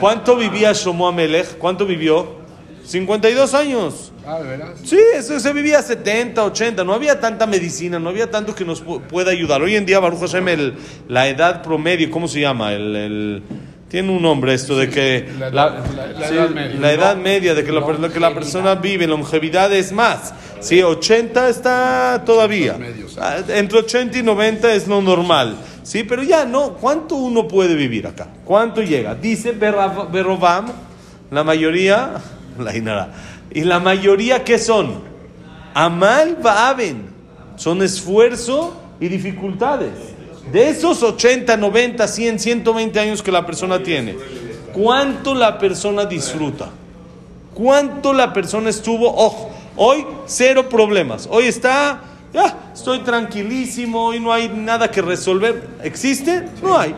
¿Cuánto 0.00 0.36
vivía 0.36 0.72
Shlomo 0.72 1.06
Amelech? 1.06 1.56
¿Cuánto 1.56 1.86
vivió? 1.86 2.42
52 2.84 3.54
años. 3.54 4.11
Ah, 4.26 4.38
¿de 4.40 4.48
veras? 4.48 4.70
Sí, 4.84 4.98
eso 5.14 5.38
se 5.40 5.52
vivía 5.52 5.82
70, 5.82 6.44
80, 6.44 6.84
no 6.84 6.92
había 6.94 7.18
tanta 7.18 7.46
medicina, 7.46 7.98
no 7.98 8.08
había 8.10 8.30
tanto 8.30 8.54
que 8.54 8.64
nos 8.64 8.84
pu- 8.84 9.00
pueda 9.02 9.32
ayudar. 9.32 9.62
Hoy 9.62 9.74
en 9.76 9.84
día, 9.84 9.98
Baruch 9.98 10.20
Hashem, 10.20 10.46
el- 10.48 10.74
la 11.08 11.26
edad 11.28 11.62
promedio, 11.62 12.10
¿cómo 12.10 12.28
se 12.28 12.40
llama? 12.40 12.72
El, 12.72 12.94
el- 12.96 13.42
tiene 13.88 14.10
un 14.10 14.22
nombre 14.22 14.54
esto 14.54 14.76
de 14.76 14.88
que 14.88 15.28
la 15.38 15.48
edad- 15.48 15.84
la- 15.96 16.06
la 16.18 16.28
sí, 16.28 16.34
edad 16.34 16.50
media. 16.50 16.80
la 16.80 16.92
edad 16.92 17.16
media 17.16 17.54
de 17.54 17.62
que 17.64 17.72
per- 17.72 18.10
que 18.12 18.20
la 18.20 18.32
persona 18.32 18.74
vive, 18.76 19.06
longevidad 19.06 19.72
es 19.72 19.92
más. 19.92 20.32
Sí, 20.60 20.80
80 20.82 21.48
está 21.48 22.22
todavía. 22.24 22.76
Ah, 23.20 23.38
Entre 23.48 23.78
80 23.80 24.18
y 24.18 24.22
90 24.22 24.72
es 24.72 24.86
lo 24.86 25.02
normal. 25.02 25.56
Sí, 25.82 26.04
pero 26.04 26.22
ya 26.22 26.44
no. 26.44 26.74
¿Cuánto 26.74 27.16
uno 27.16 27.48
puede 27.48 27.74
vivir 27.74 28.06
acá? 28.06 28.28
¿Cuánto 28.44 28.80
llega? 28.82 29.16
Dice 29.16 29.50
Berrovam, 29.52 30.66
la 31.32 31.42
mayoría, 31.44 32.12
la 32.58 32.74
Inara. 32.76 33.12
Y 33.54 33.62
la 33.62 33.80
mayoría, 33.80 34.44
¿qué 34.44 34.58
son? 34.58 35.02
Amal 35.74 36.38
Baaben. 36.42 37.12
Son 37.56 37.82
esfuerzo 37.82 38.74
y 38.98 39.08
dificultades. 39.08 39.92
De 40.50 40.68
esos 40.68 41.02
80, 41.02 41.56
90, 41.56 42.08
100, 42.08 42.38
120 42.38 43.00
años 43.00 43.22
que 43.22 43.30
la 43.30 43.46
persona 43.46 43.82
tiene, 43.82 44.16
¿cuánto 44.72 45.34
la 45.34 45.58
persona 45.58 46.04
disfruta? 46.04 46.70
¿Cuánto 47.54 48.12
la 48.12 48.32
persona 48.32 48.70
estuvo? 48.70 49.14
Ojo, 49.14 49.50
hoy 49.76 50.04
cero 50.26 50.68
problemas. 50.68 51.28
Hoy 51.30 51.44
está, 51.44 52.00
estoy 52.74 53.00
tranquilísimo, 53.00 54.06
hoy 54.06 54.20
no 54.20 54.32
hay 54.32 54.48
nada 54.48 54.90
que 54.90 55.02
resolver. 55.02 55.68
¿Existe? 55.82 56.48
No 56.62 56.78
hay. 56.78 56.94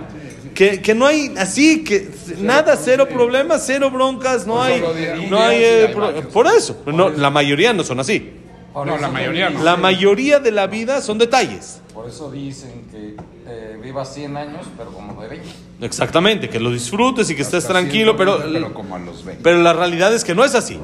Que, 0.54 0.80
que 0.80 0.94
no 0.94 1.06
hay 1.06 1.34
así, 1.36 1.82
que 1.82 2.08
nada, 2.38 2.76
cero 2.76 3.08
problemas, 3.12 3.64
cero 3.66 3.90
broncas, 3.90 4.46
no 4.46 4.62
hay, 4.62 4.80
no 5.28 5.40
hay, 5.40 5.58
eh, 5.60 5.90
pro- 5.92 6.28
por 6.28 6.46
eso. 6.46 6.80
No, 6.86 7.10
la 7.10 7.30
mayoría 7.30 7.72
no 7.72 7.82
son 7.82 7.98
así. 8.00 8.30
Por 8.72 8.86
No, 8.86 8.96
la 8.98 9.08
mayoría 9.08 9.50
no. 9.50 9.62
La 9.62 9.76
mayoría 9.76 10.38
de 10.38 10.52
la 10.52 10.66
vida 10.68 11.00
son 11.00 11.18
detalles. 11.18 11.80
Por 11.92 12.08
eso 12.08 12.30
dicen 12.30 12.86
que 12.90 13.16
eh, 13.46 13.78
vivas 13.82 14.14
100 14.14 14.36
años, 14.36 14.66
pero 14.76 14.90
como 14.90 15.20
de 15.22 15.28
20. 15.28 15.46
Exactamente, 15.80 16.48
que 16.48 16.58
lo 16.60 16.70
disfrutes 16.70 17.28
y 17.30 17.34
que 17.36 17.42
estés 17.42 17.64
Hasta 17.64 17.72
tranquilo, 17.74 18.16
pero, 18.16 18.34
120, 18.36 18.60
pero 18.60 18.74
como 18.74 18.96
a 18.96 18.98
los 19.00 19.24
20. 19.24 19.42
pero 19.42 19.60
la 19.62 19.72
realidad 19.72 20.14
es 20.14 20.24
que 20.24 20.34
no 20.34 20.44
es 20.44 20.54
así. 20.54 20.78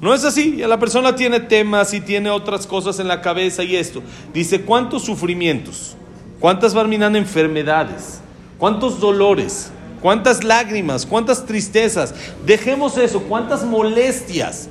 No 0.00 0.12
es 0.14 0.24
así. 0.24 0.56
La 0.58 0.78
persona 0.78 1.16
tiene 1.16 1.40
temas 1.40 1.94
y 1.94 2.00
tiene 2.02 2.28
otras 2.30 2.66
cosas 2.66 2.98
en 3.00 3.08
la 3.08 3.22
cabeza 3.22 3.62
y 3.64 3.76
esto. 3.76 4.02
Dice, 4.34 4.60
¿cuántos 4.60 5.04
sufrimientos? 5.04 5.96
¿Cuántas 6.38 6.74
barminan 6.74 7.16
enfermedades? 7.16 8.20
¿Cuántos 8.58 9.00
dolores? 9.00 9.70
¿Cuántas 10.00 10.44
lágrimas? 10.44 11.04
¿Cuántas 11.04 11.44
tristezas? 11.44 12.14
Dejemos 12.44 12.96
eso. 12.96 13.22
¿Cuántas 13.22 13.64
molestias? 13.64 14.68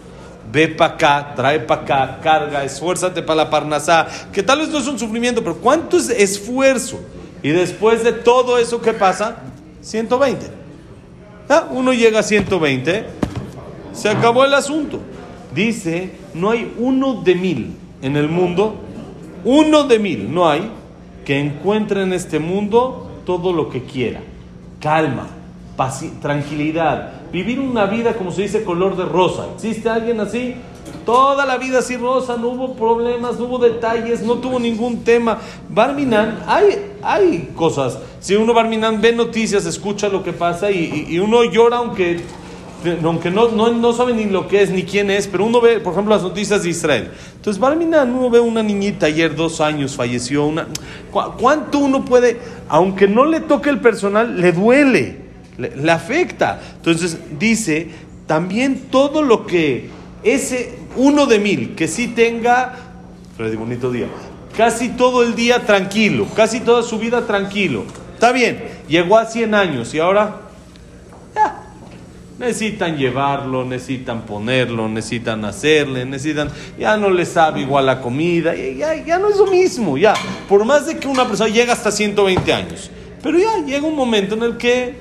Ve 0.51 0.67
para 0.67 0.93
acá, 0.93 1.33
trae 1.35 1.59
para 1.59 1.81
acá, 1.81 2.19
carga, 2.21 2.63
esfuérzate 2.63 3.21
para 3.21 3.43
la 3.43 3.49
parnasá. 3.49 4.07
Que 4.31 4.43
tal 4.43 4.59
vez 4.59 4.69
no 4.69 4.77
es 4.77 4.87
un 4.87 4.97
sufrimiento, 4.97 5.43
pero 5.43 5.57
¿cuánto 5.57 5.97
es 5.97 6.09
esfuerzo? 6.09 6.99
Y 7.43 7.49
después 7.49 8.03
de 8.03 8.13
todo 8.13 8.57
eso 8.57 8.81
que 8.81 8.93
pasa, 8.93 9.37
120. 9.81 10.47
Ah, 11.49 11.67
Uno 11.69 11.93
llega 11.93 12.19
a 12.19 12.23
120, 12.23 13.05
se 13.93 14.09
acabó 14.09 14.45
el 14.45 14.53
asunto. 14.53 14.99
Dice, 15.53 16.11
no 16.33 16.51
hay 16.51 16.73
uno 16.77 17.21
de 17.21 17.35
mil 17.35 17.75
en 18.01 18.15
el 18.17 18.29
mundo, 18.29 18.75
uno 19.43 19.83
de 19.83 19.99
mil, 19.99 20.33
no 20.33 20.49
hay, 20.49 20.71
que 21.23 21.39
encuentre 21.39 22.03
en 22.03 22.13
este 22.13 22.39
mundo 22.39 23.04
todo 23.25 23.51
lo 23.53 23.69
que 23.69 23.83
quiera. 23.83 24.21
Calma, 24.79 25.27
tranquilidad, 26.21 27.11
vivir 27.31 27.59
una 27.59 27.85
vida, 27.85 28.13
como 28.13 28.31
se 28.31 28.43
dice, 28.43 28.63
color 28.63 28.95
de 28.95 29.05
rosa. 29.05 29.47
¿Existe 29.55 29.89
alguien 29.89 30.19
así? 30.19 30.55
Toda 31.05 31.45
la 31.45 31.57
vida 31.57 31.79
así 31.79 31.97
rosa, 31.97 32.37
no 32.37 32.49
hubo 32.49 32.73
problemas, 32.75 33.39
no 33.39 33.45
hubo 33.45 33.57
detalles, 33.59 34.21
no 34.21 34.35
tuvo 34.35 34.59
ningún 34.59 35.03
tema. 35.03 35.39
Barminan, 35.69 36.43
hay, 36.47 36.93
hay 37.03 37.51
cosas. 37.55 37.99
Si 38.19 38.35
uno 38.35 38.53
Barminan 38.53 39.01
ve 39.01 39.11
noticias, 39.13 39.65
escucha 39.65 40.09
lo 40.09 40.23
que 40.23 40.33
pasa 40.33 40.71
y, 40.71 41.05
y- 41.09 41.15
y 41.15 41.19
uno 41.19 41.43
llora 41.43 41.77
aunque, 41.77 42.21
aunque 43.03 43.31
no, 43.31 43.49
no, 43.49 43.71
no 43.71 43.93
sabe 43.93 44.13
ni 44.13 44.25
lo 44.25 44.47
que 44.47 44.61
es 44.61 44.69
ni 44.69 44.83
quién 44.83 45.09
es, 45.09 45.27
pero 45.27 45.45
uno 45.45 45.59
ve, 45.61 45.79
por 45.79 45.93
ejemplo, 45.93 46.13
las 46.13 46.23
noticias 46.23 46.63
de 46.63 46.69
Israel. 46.69 47.11
Entonces, 47.35 47.59
Barminan, 47.59 48.13
uno 48.13 48.29
ve 48.29 48.39
una 48.39 48.61
niñita 48.61 49.07
ayer, 49.07 49.35
dos 49.35 49.61
años, 49.61 49.95
falleció. 49.95 50.45
Una, 50.45 50.67
¿cu- 51.11 51.33
¿Cuánto 51.39 51.79
uno 51.79 52.05
puede, 52.05 52.39
aunque 52.69 53.07
no 53.07 53.25
le 53.25 53.39
toque 53.39 53.69
el 53.69 53.79
personal, 53.79 54.39
le 54.39 54.51
duele, 54.51 55.17
le, 55.57 55.75
le 55.75 55.91
afecta? 55.91 56.59
Entonces, 56.75 57.17
dice, 57.39 57.89
también 58.27 58.87
todo 58.91 59.21
lo 59.21 59.45
que 59.47 59.89
ese 60.23 60.77
uno 60.95 61.25
de 61.25 61.39
mil 61.39 61.75
que 61.75 61.87
sí 61.87 62.07
tenga, 62.07 62.73
Freddy, 63.37 63.55
bonito 63.55 63.91
día, 63.91 64.07
casi 64.55 64.89
todo 64.89 65.23
el 65.23 65.35
día 65.35 65.65
tranquilo, 65.65 66.27
casi 66.35 66.59
toda 66.61 66.83
su 66.83 66.99
vida 66.99 67.25
tranquilo. 67.25 67.83
Está 68.13 68.31
bien, 68.31 68.63
llegó 68.87 69.17
a 69.17 69.25
100 69.25 69.53
años 69.53 69.93
y 69.93 69.99
ahora 69.99 70.41
necesitan 72.39 72.97
llevarlo, 72.97 73.63
necesitan 73.63 74.25
ponerlo, 74.25 74.89
necesitan 74.89 75.45
hacerle, 75.45 76.05
necesitan, 76.05 76.49
ya 76.77 76.97
no 76.97 77.09
le 77.09 77.25
sabe 77.25 77.61
igual 77.61 77.85
la 77.85 78.01
comida, 78.01 78.53
ya, 78.55 78.67
ya, 78.95 79.05
ya 79.05 79.19
no 79.19 79.29
es 79.29 79.37
lo 79.37 79.47
mismo, 79.47 79.97
ya. 79.97 80.13
Por 80.49 80.65
más 80.65 80.85
de 80.85 80.97
que 80.97 81.07
una 81.07 81.27
persona 81.27 81.49
llega 81.49 81.73
hasta 81.73 81.91
120 81.91 82.53
años, 82.53 82.91
pero 83.23 83.39
ya 83.39 83.63
llega 83.65 83.87
un 83.87 83.95
momento 83.95 84.35
en 84.35 84.43
el 84.43 84.57
que 84.57 84.95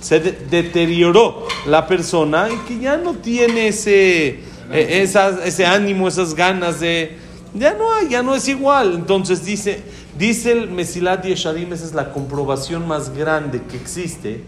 se 0.00 0.20
de- 0.20 0.32
deterioró 0.50 1.46
la 1.66 1.86
persona 1.86 2.48
y 2.52 2.56
que 2.68 2.78
ya 2.80 2.96
no 2.96 3.14
tiene 3.14 3.68
ese, 3.68 4.40
eh, 4.72 5.02
esas- 5.02 5.44
ese 5.44 5.64
ánimo, 5.66 6.08
esas 6.08 6.34
ganas 6.34 6.80
de... 6.80 7.16
Ya 7.54 7.72
no 7.74 7.94
hay, 7.94 8.08
ya 8.10 8.22
no 8.22 8.34
es 8.34 8.46
igual. 8.48 8.92
Entonces 8.94 9.44
dice, 9.44 9.80
dice 10.18 10.52
el 10.52 10.68
Mesilat 10.70 11.24
Yesharim, 11.24 11.72
esa 11.72 11.84
es 11.86 11.94
la 11.94 12.12
comprobación 12.12 12.86
más 12.86 13.14
grande 13.16 13.62
que 13.70 13.76
existe, 13.78 14.42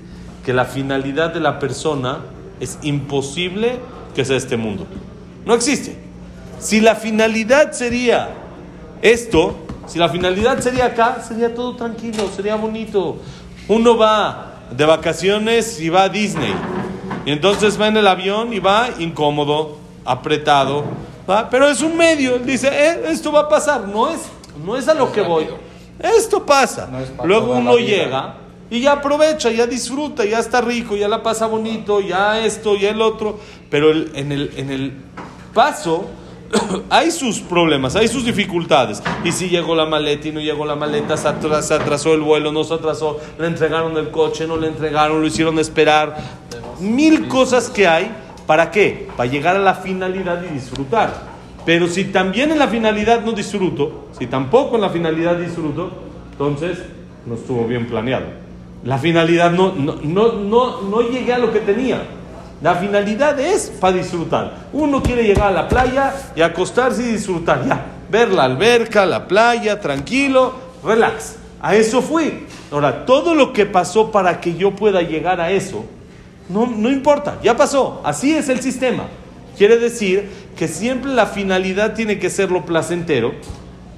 que 0.49 0.55
la 0.55 0.64
finalidad 0.64 1.35
de 1.35 1.40
la 1.40 1.59
persona 1.59 2.21
es 2.59 2.78
imposible 2.81 3.76
que 4.14 4.25
sea 4.25 4.38
este 4.38 4.57
mundo. 4.57 4.87
No 5.45 5.52
existe. 5.52 5.95
Si 6.59 6.81
la 6.81 6.95
finalidad 6.95 7.73
sería 7.73 8.31
esto, 9.02 9.57
si 9.87 9.99
la 9.99 10.09
finalidad 10.09 10.59
sería 10.61 10.87
acá, 10.87 11.23
sería 11.23 11.55
todo 11.55 11.76
tranquilo, 11.76 12.31
sería 12.35 12.55
bonito. 12.55 13.19
Uno 13.69 13.99
va 13.99 14.55
de 14.75 14.87
vacaciones 14.87 15.78
y 15.83 15.90
va 15.90 16.05
a 16.05 16.09
Disney. 16.09 16.55
Y 17.26 17.33
entonces 17.33 17.78
va 17.78 17.88
en 17.88 17.99
el 17.99 18.07
avión 18.07 18.55
y 18.55 18.59
va 18.59 18.88
incómodo, 18.99 19.76
apretado. 20.07 20.85
¿va? 21.28 21.50
Pero 21.50 21.69
es 21.69 21.83
un 21.83 21.95
medio. 21.95 22.37
Él 22.37 22.47
dice, 22.47 22.69
"Eh, 22.73 23.02
esto 23.09 23.31
va 23.31 23.40
a 23.40 23.49
pasar. 23.50 23.87
No 23.87 24.09
es, 24.09 24.21
no 24.64 24.78
es 24.78 24.88
a 24.88 24.95
lo 24.95 25.12
que 25.12 25.21
voy. 25.21 25.47
Esto 25.99 26.47
pasa. 26.47 26.88
No 26.90 27.00
es 27.00 27.11
para 27.11 27.28
Luego 27.28 27.52
uno 27.52 27.76
llega 27.76 28.48
y 28.71 28.81
ya 28.81 28.93
aprovecha, 28.93 29.51
ya 29.51 29.67
disfruta, 29.67 30.25
ya 30.25 30.39
está 30.39 30.61
rico, 30.61 30.97
ya 30.97 31.09
la 31.09 31.23
pasa 31.23 31.47
bonito, 31.47 32.01
ya 32.01 32.45
esto, 32.45 32.77
ya 32.77 32.91
el 32.91 33.01
otro. 33.03 33.39
Pero 33.71 33.91
en, 33.93 34.33
el, 34.33 34.51
en 34.57 34.71
el 34.71 34.93
paso 35.55 36.07
hay 36.91 37.11
sus 37.11 37.41
problemas, 37.41 37.97
hay 37.97 38.09
sus 38.09 38.25
dificultades. 38.25 39.03
Y 39.25 39.33
si 39.33 39.49
llegó 39.49 39.75
la 39.75 39.87
maleta 39.87 40.29
y 40.29 40.33
no 40.33 40.41
llegó 40.41 40.65
la 40.67 40.77
maleta, 40.77 41.17
se, 41.17 41.29
atra- 41.29 41.63
se 41.63 41.75
atrasó 41.75 42.13
el 42.15 42.21
vuelo, 42.21 42.53
no 42.53 42.65
se 42.65 42.75
atrasó, 42.75 43.19
le 43.39 43.47
entregaron 43.47 43.97
el 43.97 44.11
coche, 44.11 44.47
no 44.47 44.57
le 44.57 44.69
entregaron, 44.69 45.21
lo 45.21 45.27
hicieron 45.27 45.59
esperar. 45.59 46.17
Mil 46.81 47.29
cosas 47.29 47.71
que 47.71 47.87
hay. 47.87 48.11
¿Para 48.47 48.71
qué? 48.71 49.09
Para 49.17 49.31
llegar 49.31 49.57
a 49.57 49.59
la 49.59 49.75
finalidad 49.75 50.43
y 50.51 50.55
disfrutar. 50.55 51.13
Pero 51.67 51.87
si 51.87 52.05
también 52.05 52.51
en 52.51 52.59
la 52.59 52.67
finalidad 52.69 53.23
no 53.23 53.33
disfruto, 53.33 54.09
si 54.19 54.27
tampoco 54.27 54.77
en 54.77 54.81
la 54.81 54.89
finalidad 54.89 55.37
disfruto, 55.37 55.91
entonces 56.33 56.79
no 57.27 57.35
estuvo 57.35 57.67
bien 57.67 57.87
planeado. 57.89 58.25
La 58.85 58.99
finalidad 58.99 59.51
no, 59.51 59.73
no, 59.75 59.97
no, 60.03 60.33
no, 60.33 60.83
no 60.83 61.01
llegué 61.03 61.33
a 61.33 61.39
lo 61.39 61.53
que 61.53 61.61
tenía. 61.61 62.03
La 62.61 62.75
finalidad 62.75 63.39
es 63.39 63.73
para 63.81 63.97
disfrutar. 63.97 64.69
Uno 64.73 65.03
quiere 65.03 65.25
llegar 65.25 65.49
a 65.49 65.53
la 65.53 65.69
playa 65.69 66.15
y 66.35 66.43
acostarse 66.43 67.03
y 67.03 67.13
disfrutar. 67.13 67.67
Ya, 67.67 67.87
ver 68.11 68.31
la 68.31 68.45
alberca, 68.45 69.07
la 69.07 69.29
playa, 69.29 69.81
tranquilo, 69.81 70.55
relax. 70.85 71.37
A 71.61 71.75
eso 71.75 72.03
fui. 72.03 72.47
Ahora, 72.71 73.05
todo 73.05 73.35
lo 73.35 73.53
que 73.53 73.67
pasó 73.67 74.11
para 74.11 74.41
que 74.41 74.55
yo 74.55 74.75
pueda 74.75 75.03
llegar 75.03 75.41
a 75.41 75.51
eso, 75.51 75.85
no, 76.49 76.67
no 76.67 76.91
importa, 76.91 77.39
ya 77.43 77.57
pasó. 77.57 78.01
Así 78.05 78.35
es 78.35 78.49
el 78.49 78.61
sistema. 78.61 79.05
Quiere 79.57 79.79
decir 79.79 80.29
que 80.57 80.69
siempre 80.69 81.13
la 81.13 81.27
finalidad 81.27 81.95
tiene 81.95 82.19
que 82.19 82.31
ser 82.31 82.51
lo 82.51 82.65
placentero 82.65 83.33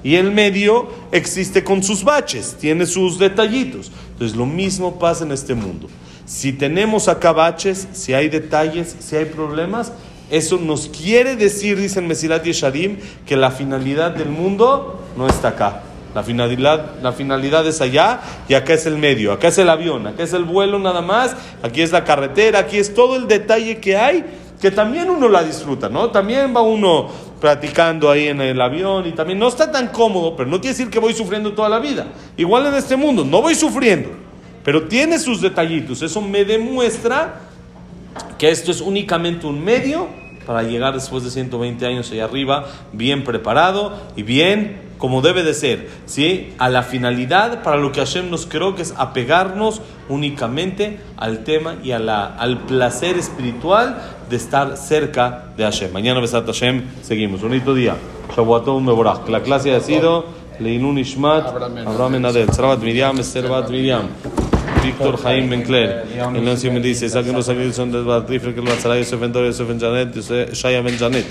y 0.03 0.15
el 0.15 0.31
medio 0.31 0.87
existe 1.11 1.63
con 1.63 1.83
sus 1.83 2.03
baches, 2.03 2.55
tiene 2.59 2.85
sus 2.85 3.19
detallitos. 3.19 3.91
Entonces 4.13 4.37
lo 4.37 4.45
mismo 4.45 4.99
pasa 4.99 5.23
en 5.23 5.31
este 5.31 5.53
mundo. 5.53 5.87
Si 6.25 6.53
tenemos 6.53 7.07
acá 7.07 7.31
baches, 7.33 7.87
si 7.93 8.13
hay 8.13 8.29
detalles, 8.29 8.95
si 8.99 9.15
hay 9.15 9.25
problemas, 9.25 9.91
eso 10.29 10.57
nos 10.57 10.87
quiere 10.87 11.35
decir, 11.35 11.77
dicen 11.77 12.07
Mesilat 12.07 12.45
y 12.47 12.53
Shadim, 12.53 12.97
que 13.25 13.35
la 13.35 13.51
finalidad 13.51 14.11
del 14.11 14.29
mundo 14.29 15.03
no 15.17 15.27
está 15.27 15.49
acá. 15.49 15.83
La 16.15 16.23
finalidad, 16.23 17.01
la 17.01 17.13
finalidad 17.13 17.65
es 17.67 17.79
allá 17.79 18.21
y 18.47 18.53
acá 18.53 18.73
es 18.73 18.85
el 18.85 18.97
medio, 18.97 19.31
acá 19.31 19.47
es 19.47 19.57
el 19.57 19.69
avión, 19.69 20.07
acá 20.07 20.23
es 20.23 20.33
el 20.33 20.43
vuelo 20.43 20.77
nada 20.77 21.01
más, 21.01 21.35
aquí 21.63 21.81
es 21.81 21.91
la 21.91 22.03
carretera, 22.03 22.59
aquí 22.59 22.77
es 22.77 22.93
todo 22.93 23.15
el 23.15 23.27
detalle 23.27 23.79
que 23.79 23.95
hay, 23.95 24.25
que 24.59 24.71
también 24.71 25.09
uno 25.09 25.29
la 25.29 25.43
disfruta, 25.43 25.87
¿no? 25.89 26.11
También 26.11 26.53
va 26.55 26.61
uno 26.61 27.09
platicando 27.41 28.09
ahí 28.09 28.27
en 28.27 28.39
el 28.39 28.61
avión 28.61 29.07
y 29.07 29.11
también 29.11 29.39
no 29.39 29.47
está 29.47 29.71
tan 29.71 29.87
cómodo, 29.87 30.35
pero 30.35 30.47
no 30.47 30.61
quiere 30.61 30.77
decir 30.77 30.91
que 30.91 30.99
voy 30.99 31.13
sufriendo 31.13 31.53
toda 31.53 31.67
la 31.67 31.79
vida. 31.79 32.05
Igual 32.37 32.67
en 32.67 32.75
este 32.75 32.95
mundo, 32.95 33.25
no 33.25 33.41
voy 33.41 33.55
sufriendo, 33.55 34.09
pero 34.63 34.83
tiene 34.87 35.17
sus 35.17 35.41
detallitos. 35.41 36.03
Eso 36.03 36.21
me 36.21 36.45
demuestra 36.45 37.41
que 38.37 38.49
esto 38.49 38.71
es 38.71 38.79
únicamente 38.79 39.47
un 39.47 39.63
medio 39.63 40.07
para 40.45 40.61
llegar 40.63 40.93
después 40.93 41.23
de 41.23 41.31
120 41.31 41.85
años 41.85 42.11
allá 42.11 42.25
arriba, 42.25 42.67
bien 42.93 43.23
preparado 43.23 43.99
y 44.15 44.21
bien 44.21 44.91
como 45.01 45.23
debe 45.23 45.41
de 45.41 45.55
ser, 45.55 45.89
¿sí? 46.05 46.53
A 46.59 46.69
la 46.69 46.83
finalidad 46.83 47.63
para 47.63 47.77
lo 47.77 47.91
que 47.91 48.01
Hashem 48.01 48.29
nos 48.29 48.45
creó, 48.45 48.75
que 48.75 48.83
es 48.83 48.93
apegarnos 48.97 49.81
únicamente 50.09 50.99
al 51.17 51.43
tema 51.43 51.77
y 51.83 51.91
a 51.91 51.97
la, 51.97 52.27
al 52.27 52.65
placer 52.65 53.17
espiritual 53.17 53.99
de 54.31 54.37
estar 54.37 54.77
cerca 54.77 55.43
de 55.57 55.63
Hashem. 55.65 55.91
Mañana, 55.91 56.19
Besat 56.21 56.45
Hashem, 56.47 56.83
seguimos. 57.03 57.41
Bonito 57.41 57.75
día. 57.75 57.95
Shavuatón 58.35 58.83
Meborach. 58.85 59.27
La 59.29 59.41
clase 59.43 59.75
ha 59.75 59.81
sido 59.81 60.25
Leinun 60.59 60.97
Ishmat, 60.97 61.47
Abraham 61.85 62.15
Enadel, 62.15 62.49
Sarabat 62.51 62.79
Miriam, 62.79 63.19
Esther 63.19 63.47
Bat 63.49 63.69
Miriam. 63.69 64.07
Víctor 64.83 65.17
Jaime 65.21 65.47
Bencler. 65.49 66.05
El 66.33 66.43
Nancy 66.45 66.69
me 66.71 66.79
dice, 66.79 67.07
saquen 67.09 67.33
los 67.33 67.45
sacrificios 67.45 67.75
son 67.75 67.91
de 67.91 68.01
Batrifre, 68.01 68.53
que 68.53 68.61
el 68.61 68.65
Batzara, 68.65 68.97
Yosef 68.97 69.19
Ben 69.19 69.31
Dor, 69.31 69.45
Yosef 69.45 69.67
Ben 69.67 69.79
Janet, 69.79 70.15
Yosef- 70.15 70.53
Shaya 70.53 70.81
Ben 70.81 70.97
Janet. 70.97 71.25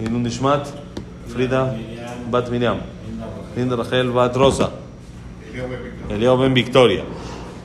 Leinun 0.00 0.26
Ishmat, 0.26 0.66
Frida 1.28 1.74
Bat 2.30 2.50
Miriam. 2.50 2.78
Linda 3.56 3.76
Rachel 3.76 4.10
Bat 4.10 4.36
Rosa. 4.36 4.70
Eliao 6.10 6.36
Ben 6.36 6.52
Victoria. 6.52 7.04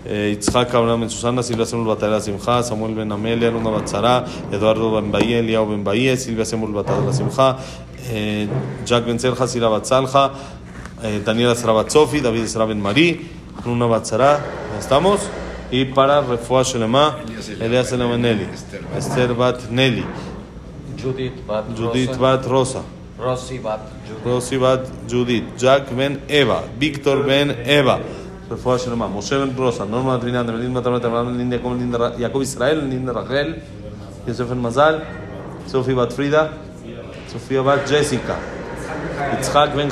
Eh, 0.07 0.09
יצחק 0.33 0.75
אברהם 0.75 1.01
בן 1.01 1.09
סוסנה, 1.09 1.41
סילביה 1.41 1.65
סמול 1.65 1.95
בת 1.95 2.03
אלה 2.03 2.21
שמחה, 2.21 2.61
סמואל 2.61 2.93
בן 2.93 3.11
עמליה, 3.11 3.51
לונה 3.51 3.71
בת 3.71 3.87
שרה, 3.87 4.21
אדוארדו 4.55 5.01
בן 5.01 5.11
באיה, 5.11 5.39
אליהו 5.39 5.65
בן 5.65 5.83
באיה, 5.83 6.15
סילביה 6.15 6.45
סמול 6.45 6.71
בת 6.71 6.89
אלה 6.89 7.13
שמחה, 7.13 7.53
eh, 8.05 8.09
ג'ק 8.85 9.03
בן 9.07 9.17
צלחה, 9.17 9.47
סילה 9.47 9.69
בת 9.69 9.85
סלחה, 9.85 10.27
eh, 11.01 11.89
Sofi, 11.89 12.21
David 12.21 12.47
Sara 12.47 12.65
ben 12.65 12.81
Marí, 12.81 13.19
Luna 13.65 13.85
bat 13.87 14.05
Sara, 14.05 14.39
¿ya 14.73 14.79
estamos? 14.79 15.19
Y 15.71 15.85
para 15.85 16.21
Refuah 16.21 16.63
Shelema, 16.63 17.17
Elias 17.59 17.91
Elema 17.91 18.17
Nelly, 18.17 18.47
Esther 18.95 19.33
bat 19.33 19.69
Nelly, 19.69 20.05
Judith 20.95 21.45
Bat 21.45 21.65
Judith 21.75 22.09
Rosa, 22.09 22.21
bat 22.21 22.45
Rosa, 22.45 22.81
Rosy 23.19 23.57
Bat 23.59 23.81
Judith. 24.07 24.25
Rosy 24.25 24.57
bat 24.57 24.81
Judith, 25.07 25.43
Jack 25.57 25.83
ben 25.95 26.21
Eva, 26.29 26.63
Víctor 26.79 27.23
ben 27.23 27.51
Eva, 27.65 27.99
Ben 28.49 29.55
Rosa, 29.55 29.85
Jacob 32.17 32.41
Israel, 32.41 32.89
Rachel, 33.13 33.61
ben 34.25 34.61
Mazal, 34.61 35.03
bat 37.63 37.87
Jessica, 37.87 38.35
ben 39.75 39.89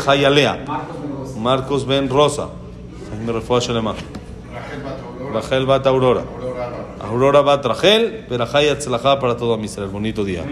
Marcos 1.38 1.85
ben 1.85 2.09
Rosa, 2.09 2.50
Rachel 5.33 5.65
bat 5.65 5.85
Aurora, 5.85 6.24
Aurora. 7.01 7.41
Bat 7.41 7.65
Rachel, 7.65 8.25
Berajá 8.29 8.63
y 8.63 8.69
Atzlajá 8.69 9.19
para 9.19 9.35
todo 9.35 9.57
Israel. 9.63 9.89
Bonito 9.89 10.24
día. 10.24 10.43